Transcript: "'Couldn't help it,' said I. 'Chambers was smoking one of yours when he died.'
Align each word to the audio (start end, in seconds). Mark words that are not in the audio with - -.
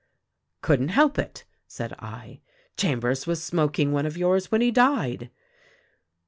"'Couldn't 0.63 0.87
help 0.87 1.19
it,' 1.19 1.45
said 1.67 1.93
I. 1.99 2.39
'Chambers 2.75 3.27
was 3.27 3.43
smoking 3.43 3.91
one 3.91 4.07
of 4.07 4.17
yours 4.17 4.51
when 4.51 4.61
he 4.61 4.71
died.' 4.71 5.29